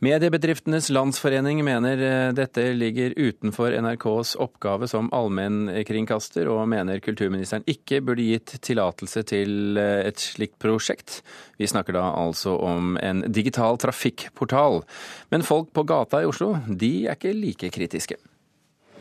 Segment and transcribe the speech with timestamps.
[0.00, 7.98] Mediebedriftenes Landsforening mener eh, dette ligger utenfor NRKs oppgave som allmennkringkaster, og mener kulturministeren ikke
[8.06, 11.18] burde gitt tillatelse til eh, et slikt prosjekt.
[11.60, 14.80] Vi snakker da altså om en digital trafikkportal.
[15.28, 18.16] Men folk på gata i Oslo, de er ikke like kritiske.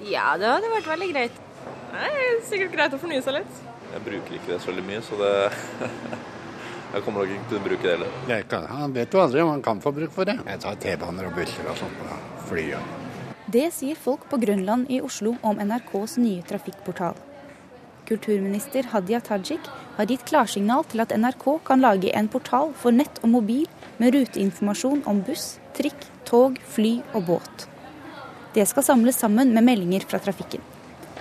[0.04, 1.40] Ja, det hadde vært veldig greit.
[1.94, 3.64] Det er sikkert greit å fornye seg litt.
[3.94, 5.32] Jeg bruker ikke det så veldig mye, så det
[6.90, 8.70] Jeg kommer nok ikke til å bruke det heller.
[8.74, 10.40] Han vet jo aldri om han kan få bruk for det.
[10.48, 12.18] Jeg tar T-baner og busser og sånt på
[12.50, 12.96] flyet.
[13.50, 17.18] Det sier folk på Grønland i Oslo om NRKs nye trafikkportal.
[18.10, 23.22] Kulturminister Hadia Tajik har gitt klarsignal til at NRK kan lage en portal for nett
[23.22, 23.70] og mobil
[24.02, 27.70] med ruteinformasjon om buss, trikk, tog, fly og båt.
[28.58, 30.66] Det skal samles sammen med meldinger fra trafikken.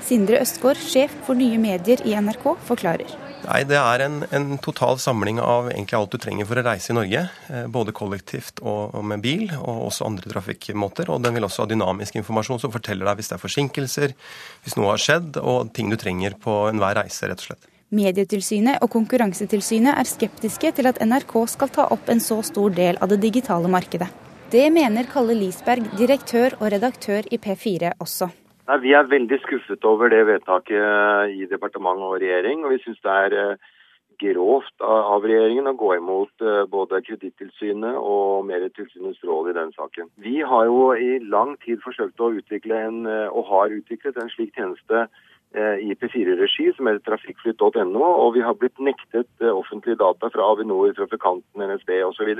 [0.00, 3.27] Sindre Østgaard, sjef for nye medier i NRK, forklarer.
[3.44, 6.92] Nei, Det er en, en, total samling av egentlig alt du trenger for å reise
[6.92, 7.22] i Norge.
[7.48, 11.10] Eh, både kollektivt og, og, med bil, og også andre trafikkmåter.
[11.14, 14.14] Og den vil også ha dynamisk informasjon som forteller deg hvis det er forsinkelser,
[14.66, 17.68] hvis noe har skjedd, og ting du trenger på enhver reise, rett og slett.
[17.94, 22.98] Medietilsynet og Konkurransetilsynet er skeptiske til at NRK skal ta opp en så stor del
[23.00, 24.10] av det digitale markedet.
[24.52, 28.28] Det mener Kalle Lisberg, direktør og redaktør i P4 også.
[28.68, 32.64] Nei, Vi er veldig skuffet over det vedtaket i departement og regjering.
[32.64, 33.70] og Vi syns det er eh,
[34.20, 40.10] grovt av regjeringen å gå imot eh, både Kredittilsynet og Medietilsynets råd i den saken.
[40.20, 44.28] Vi har jo i lang tid forsøkt å utvikle en, eh, og har utviklet en
[44.36, 45.08] slik tjeneste
[45.80, 51.64] i P4-regi som heter trafikkflytt.no, og vi har blitt nektet offentlige data fra Avinor, trafikanten,
[51.64, 52.34] NSB osv.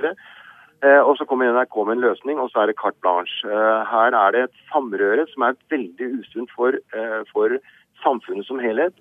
[0.79, 3.43] Eh, og så kommer NRK med en løsning, og så er det carte blanche.
[3.51, 7.57] Eh, her er det et samrøre som er veldig usunt for, eh, for
[8.05, 8.95] samfunnet som helhet.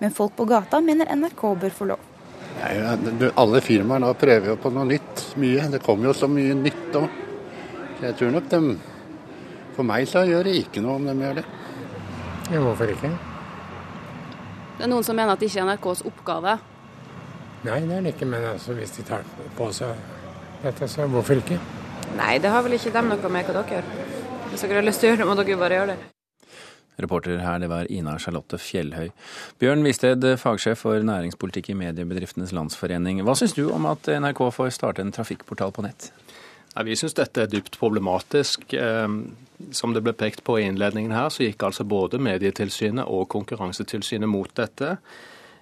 [0.00, 2.06] Men folk på gata mener NRK bør få lov.
[2.60, 5.36] Nei, alle firmaer nå prøver jo på noe nytt.
[5.36, 5.68] Mye.
[5.70, 7.08] Det kommer jo så mye nytt òg.
[8.00, 8.78] Jeg tror nok dem
[9.76, 11.44] For meg så gjør det ikke noe om de gjør det.
[12.50, 13.10] Ja, hvorfor ikke?
[14.76, 16.58] Det er noen som mener at det ikke er NRKs oppgave.
[17.64, 18.26] Nei, det er det ikke.
[18.26, 19.22] Men altså, hvis de tar
[19.56, 19.94] på seg
[20.64, 21.58] dette, så hvorfor ikke?
[22.18, 23.92] Nei, det har vel ikke dem noe med hva dere gjør.
[24.50, 25.98] Hvis dere har lyst til å gjøre det, må dere bare gjøre det.
[27.00, 29.08] Reporter her, det var Ina Charlotte Fjellhøy.
[29.62, 33.22] Bjørn Visted, fagsjef for næringspolitikk i Mediebedriftenes Landsforening.
[33.24, 36.10] Hva syns du om at NRK får starte en trafikkportal på nett?
[36.74, 38.68] Nei, vi syns dette er dypt problematisk.
[38.76, 39.22] Ehm,
[39.76, 44.30] som det ble pekt på i innledningen her, så gikk altså både Medietilsynet og Konkurransetilsynet
[44.30, 44.98] mot dette.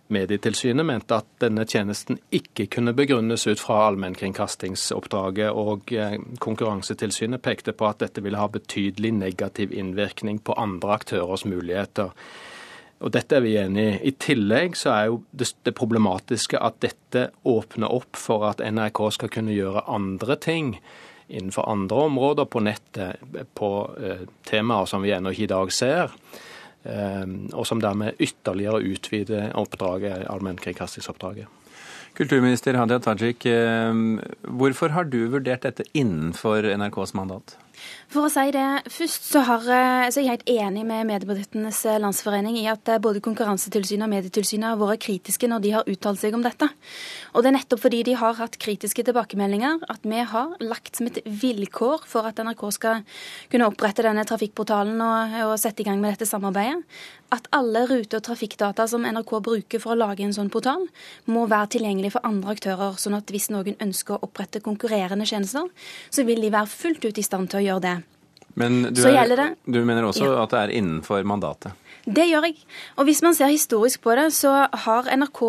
[0.09, 7.75] Medietilsynet mente at denne tjenesten ikke kunne begrunnes ut fra allmennkringkastingsoppdraget, og eh, Konkurransetilsynet pekte
[7.77, 12.15] på at dette ville ha betydelig negativ innvirkning på andre aktørers muligheter.
[12.99, 13.99] Og Dette er vi enig i.
[14.11, 19.31] I tillegg så er jo det, problematiske at dette åpner opp for at NRK skal
[19.31, 20.73] kunne gjøre andre ting
[21.29, 23.21] innenfor andre områder på nettet,
[23.55, 23.71] på
[24.01, 26.17] eh, temaer som vi ennå ikke i dag ser.
[26.89, 31.47] Ehm, og som dermed ytterligere utvider oppdraget, allmennkringkastingsoppdraget.
[32.19, 37.57] Kulturminister Hadia Tajik, ehm, hvorfor har du vurdert dette innenfor NRKs mandat?
[38.09, 41.83] For å si det først, så, har, eh, så er jeg helt enig med Mediebedriftenes
[41.85, 45.91] eh, Landsforening i at eh, både Konkurransetilsynet og Medietilsynet har vært kritiske når de har
[45.93, 46.71] uttalt seg om dette.
[47.35, 51.11] Og det er nettopp fordi de har hatt kritiske tilbakemeldinger at vi har lagt som
[51.11, 53.05] et vilkår for at NRK skal
[53.53, 56.81] kunne opprette denne trafikkportalen og, og sette i gang med dette samarbeidet,
[57.35, 60.87] at alle rute- og trafikkdata som NRK bruker for å lage en sånn portal,
[61.27, 65.69] må være tilgjengelig for andre aktører, sånn at hvis noen ønsker å opprette konkurrerende tjenester,
[66.11, 67.97] så vil de være fullt ut i stand til å gjøre det.
[68.59, 70.41] Men du, er, du mener også ja.
[70.43, 71.77] at det er innenfor mandatet?
[72.09, 72.55] Det gjør jeg.
[72.97, 74.53] Og hvis man ser historisk på det, så
[74.85, 75.41] har NRK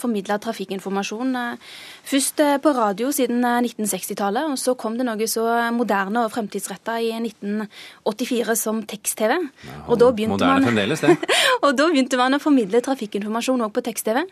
[0.00, 1.74] formidla trafikkinformasjon eh,
[2.08, 5.44] først eh, på radio siden 1960-tallet, eh, og så kom det noe så
[5.76, 9.36] moderne og fremtidsretta i 1984 som tekst-TV.
[9.36, 11.18] Ja, og da begynte man Moderne fremdeles, det.
[11.66, 14.22] og da begynte man å formidle trafikkinformasjon òg på tekst-TV.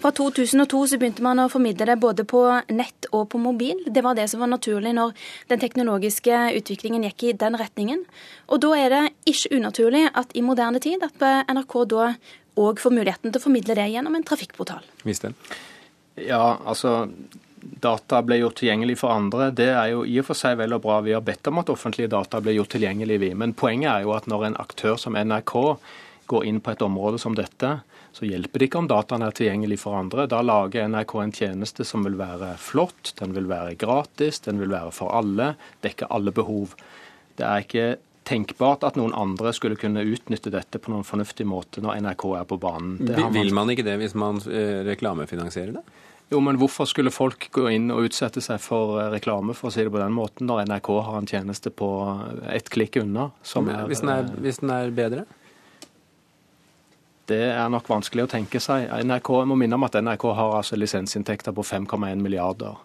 [0.00, 3.84] Fra 2002 så begynte man å formidle det både på nett og på mobil.
[3.86, 5.14] Det var det som var naturlig når
[5.52, 8.04] den teknologiske utviklingen gikk i den retningen.
[8.48, 9.02] Og da er det
[9.34, 12.12] ikke unaturlig at i moderne tid at NRK da
[12.58, 14.86] òg får muligheten til å formidle det gjennom en trafikkportal.
[15.06, 15.34] Visste.
[16.18, 17.04] Ja, altså
[17.58, 20.82] data ble gjort tilgjengelig for andre, det er jo i og for seg vel og
[20.84, 20.98] bra.
[21.04, 23.30] Vi har bedt om at offentlige data blir gjort tilgjengelig, vi.
[23.38, 25.54] Men poenget er jo at når en aktør som NRK
[26.28, 27.78] går inn på et område som dette,
[28.12, 30.26] så hjelper det ikke om dataene er tilgjengelig for andre.
[30.30, 34.72] Da lager NRK en tjeneste som vil være flott, den vil være gratis, den vil
[34.72, 35.54] være for alle,
[35.84, 36.76] dekke alle behov.
[37.38, 37.88] Det er ikke
[38.28, 42.50] tenkbart at noen andre skulle kunne utnytte dette på noen fornuftig måte når NRK er
[42.50, 42.98] på banen.
[43.32, 45.84] Vil man ikke det hvis man eh, reklamefinansierer det?
[46.28, 49.80] Jo, men hvorfor skulle folk gå inn og utsette seg for reklame, for å si
[49.86, 51.88] det på den måten, når NRK har en tjeneste på
[52.52, 53.30] ett klikk unna?
[53.40, 55.24] Hvis, den er, hvis den er bedre?
[57.28, 58.88] Det er nok vanskelig å tenke seg.
[59.04, 62.78] NRK, jeg må minne om at NRK har altså lisensinntekter på 5,1 milliarder.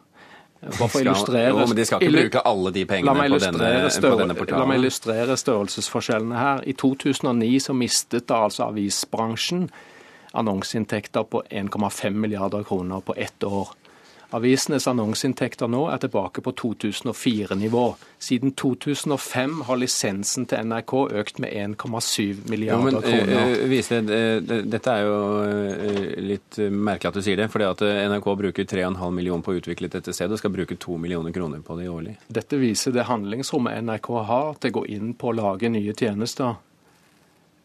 [0.63, 1.49] Bare for å illustrere...
[1.51, 4.61] Jo, men de skal ikke bruke alle de pengene på denne, på denne, portalen.
[4.63, 6.63] La meg illustrere størrelsesforskjellene her.
[6.67, 9.67] I 2009 så mistet da altså avisbransjen
[10.33, 13.73] annonseinntekter på 1,5 milliarder kroner på ett år.
[14.33, 17.83] Avisenes annonseinntekter nå er tilbake på 2004-nivå.
[18.23, 23.53] Siden 2005 har lisensen til NRK økt med 1,7 milliarder jo, men, kroner.
[23.61, 25.19] Uh, uh, dette er jo
[26.33, 27.49] litt merkelig at du sier det.
[27.53, 30.97] fordi at NRK bruker 3,5 millioner på å utvikle dette stedet og skal bruke 2
[30.97, 32.17] millioner kroner på det årlig.
[32.27, 36.57] Dette viser det handlingsrommet NRK har til å gå inn på å lage nye tjenester.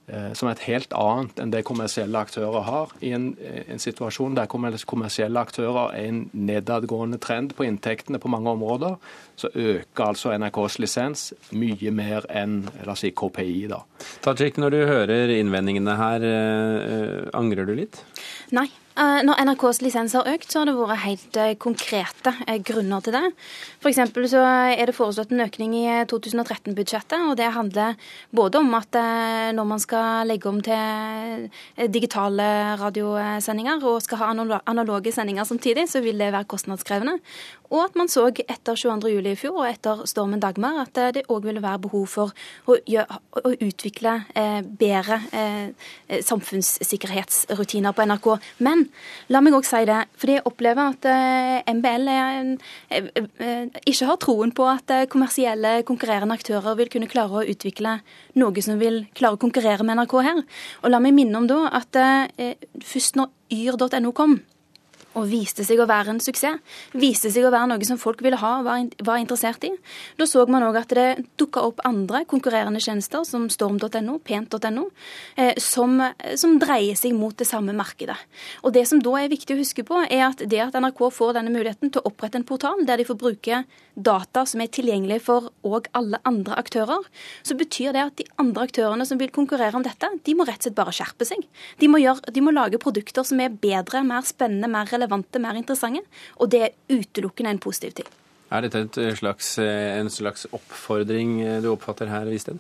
[0.08, 2.92] Eh, som er et helt annet enn det kommersielle aktører har.
[3.04, 8.30] I en, eh, en, situasjon der kommersielle aktører er en nedadgående trend på inntektene på
[8.32, 8.96] mange områder,
[9.36, 13.68] så øker altså NRKs lisens mye mer enn la oss si, KPI.
[13.68, 13.82] da.
[14.22, 18.02] Tajik, når du hører innvendingene her, øh, angrer du litt?
[18.50, 18.70] Nei.
[18.98, 22.32] Når NRKs lisens har økt, så har det vært helt konkrete
[22.66, 23.24] grunner til det.
[23.78, 24.00] F.eks.
[24.32, 27.94] så er det foreslått en økning i 2013-budsjettet, og det handler
[28.34, 28.98] både om at
[29.54, 31.46] når man skal legge om til
[31.94, 32.48] digitale
[32.80, 34.32] radiosendinger og skal ha
[34.66, 37.20] analoge sendinger samtidig, så vil det være kostnadskrevende.
[37.70, 41.44] Og at man så etter 22.07 i fjor og etter stormen Dagmar at det òg
[41.44, 42.32] ville være behov for
[42.64, 45.90] å, gjøre, å utvikle eh, bedre eh,
[46.24, 48.30] samfunnssikkerhetsrutiner på NRK.
[48.64, 48.87] Men
[49.32, 52.50] la meg òg si det, fordi jeg opplever at eh, MBL er,
[52.94, 53.08] eh,
[53.44, 57.98] eh, ikke har troen på at kommersielle konkurrerende aktører vil kunne klare å utvikle
[58.40, 60.44] noe som vil klare å konkurrere med NRK her.
[60.82, 61.98] Og la meg minne om da at
[62.84, 64.38] først når yr.no kom,
[65.18, 66.60] og viste seg å være en suksess.
[66.98, 69.72] Viste seg å være noe som folk ville ha og var, interessert i.
[70.18, 71.06] Da så man òg at det
[71.40, 74.86] dukka opp andre konkurrerende tjenester, som storm.no, pent.no,
[75.36, 75.98] eh, som,
[76.38, 78.16] som, dreier seg mot det samme markedet.
[78.62, 81.36] Og Det som da er viktig å huske på, er at det at NRK får
[81.38, 83.62] denne muligheten til å opprette en portal der de får bruke
[83.98, 87.06] data som er tilgjengelig for òg alle andre aktører,
[87.42, 90.60] så betyr det at de andre aktørene som vil konkurrere om dette, de må rett
[90.62, 91.42] og slett bare skjerpe seg.
[91.80, 95.58] De må, gjøre, de må lage produkter som er bedre, mer spennende, mer relevante, mer
[95.58, 96.04] interessante.
[96.36, 98.08] Og det er utelukkende en positiv ting.
[98.50, 102.58] Er dette slags, en slags oppfordring du oppfatter her, Visted?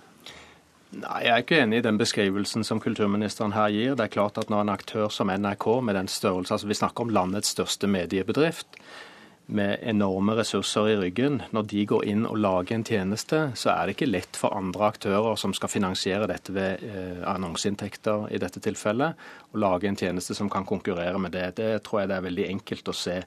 [0.88, 3.94] Nei, Jeg er ikke enig i den beskrivelsen som kulturministeren her gir.
[3.96, 7.04] Det er klart at Når en aktør som NRK, med den størrelse, altså vi snakker
[7.04, 8.66] om landets største mediebedrift,
[9.48, 13.86] med enorme ressurser i ryggen, når de går inn og lager en tjeneste, så er
[13.88, 18.60] det ikke lett for andre aktører som skal finansiere dette ved eh, annonseinntekter i dette
[18.64, 19.16] tilfellet,
[19.52, 21.46] å lage en tjeneste som kan konkurrere med det.
[21.62, 23.22] Det tror jeg det er veldig enkelt å se.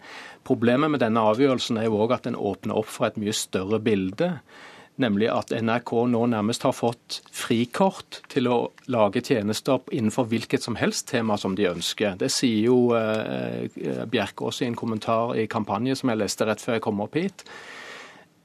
[0.45, 3.81] Problemet med denne avgjørelsen er jo òg at den åpner opp for et mye større
[3.81, 4.35] bilde
[5.01, 8.57] nemlig at NRK nå nærmest har fått frikort til å
[8.91, 12.15] lage tjenester innenfor hvilket som helst tema som de ønsker.
[12.21, 13.67] Det sier jo eh,
[14.11, 17.45] Bjerkås i en kommentar i kampanje som jeg leste rett før jeg kom opp hit.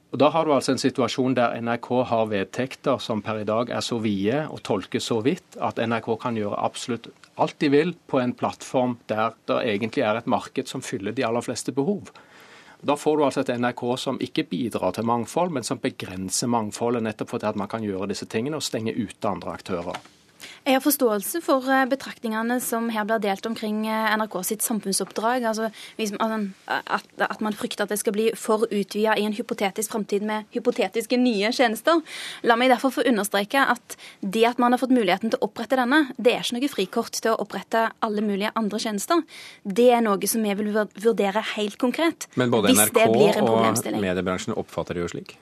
[0.07, 3.69] Og Da har du altså en situasjon der NRK har vedtekter som per i dag
[3.75, 7.91] er så vide og tolkes så vidt at NRK kan gjøre absolutt alt de vil
[8.07, 12.09] på en plattform der det egentlig er et marked som fyller de aller fleste behov.
[12.81, 17.03] Da får du altså et NRK som ikke bidrar til mangfold, men som begrenser mangfoldet,
[17.03, 19.97] nettopp fordi at man kan gjøre disse tingene og stenge ute andre aktører.
[20.67, 25.45] Jeg har forståelse for eh, betraktningene som her blir delt omkring eh, NRK sitt samfunnsoppdrag.
[25.47, 30.47] Altså, at, man frykter at det skal bli for utvida i en hypotetisk framtid med
[30.55, 32.03] hypotetiske nye tjenester.
[32.47, 35.79] La meg derfor få understreke at det at man har fått muligheten til å opprette
[35.79, 39.23] denne, det er ikke noe frikort til å opprette alle mulige andre tjenester.
[39.63, 42.29] Det er noe som vi vil vurdere helt konkret.
[42.35, 43.03] Men både NRK
[43.43, 45.37] og mediebransjen oppfatter det jo slik?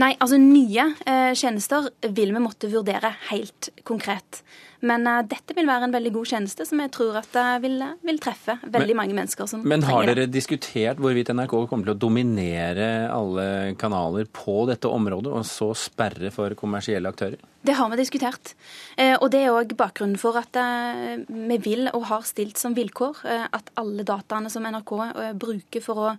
[0.00, 4.42] Nei, altså nye eh, tjenester vil vi måtte vurdere helt konkret.
[4.80, 7.80] Men eh, dette vil være en veldig god tjeneste som jeg tror at eh, vil,
[8.06, 11.96] vil, treffe veldig men, mange mennesker som Men har dere diskutert hvorvidt NRK kommer til
[11.96, 17.42] å dominere alle kanaler på dette området, og så sperre for kommersielle aktører?
[17.60, 18.54] Det har vi diskutert.
[18.96, 22.76] Eh, og det er òg bakgrunnen for at eh, vi vil og har stilt som
[22.76, 24.92] vilkår eh, at alle dataene som NRK
[25.36, 26.12] bruker for å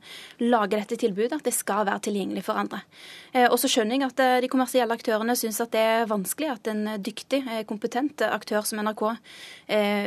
[0.43, 2.83] lage dette tilbudet, at det skal være tilgjengelig for andre.
[3.47, 6.83] Og så skjønner jeg at de kommersielle aktørene syns at det er vanskelig at en
[7.03, 9.03] dyktig, kompetent aktør som NRK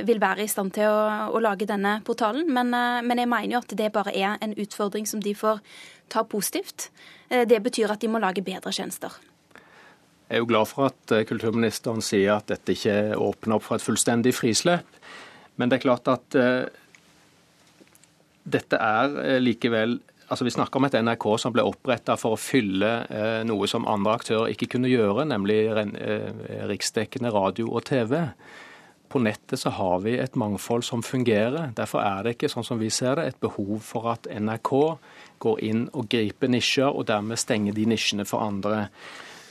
[0.09, 2.51] vil være i stand til å, å lage denne portalen.
[2.53, 2.75] Men,
[3.07, 5.63] men jeg mener jo at det bare er en utfordring som de får
[6.13, 6.91] ta positivt.
[7.29, 9.17] Det betyr at de må lage bedre tjenester.
[10.33, 13.77] Jeg er jo glad for at eh, kulturministeren sier at dette ikke åpner opp for
[13.77, 14.89] et fullstendig frislepp.
[15.61, 16.71] Men det er klart at eh,
[18.49, 19.99] dette er eh, likevel
[20.33, 23.85] Altså, Vi snakker om et NRK som ble oppretta for å fylle eh, noe som
[23.85, 26.31] andre aktører ikke kunne gjøre, nemlig eh,
[26.71, 28.17] riksdekkende radio og TV.
[29.13, 31.75] På nettet så har vi et mangfold som fungerer.
[31.77, 34.73] Derfor er det ikke, sånn som vi ser det, et behov for at NRK
[35.45, 38.87] går inn og griper nisjer, og dermed stenger de nisjene for andre.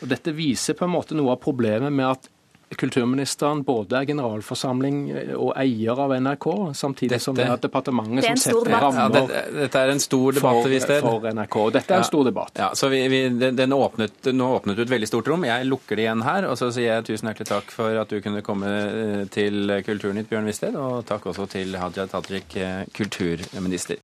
[0.02, 2.32] Og Dette viser på en måte noe av problemet med at
[2.78, 5.02] kulturministeren både er generalforsamling
[5.36, 6.48] og eier av NRK,
[6.78, 10.38] samtidig dette, som det er departementet som setter rammer ja, det, dette, er en stor
[10.38, 11.58] debatt for, for NRK.
[11.76, 12.62] Dette er en stor debatt.
[12.62, 13.22] Ja, så vi, vi,
[13.58, 15.46] den åpnet, nå åpnet du et veldig stort rom.
[15.48, 16.48] Jeg lukker det igjen her.
[16.52, 20.30] Og så sier jeg tusen hjertelig takk for at du kunne komme eh, til Kulturnytt,
[20.32, 20.78] Bjørn Wisted.
[20.80, 24.00] Og takk også til Hadia Tajik, eh, kulturminister.